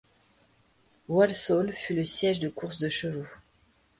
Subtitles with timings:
[1.09, 3.27] Walsall fut le siège de courses de chevaux.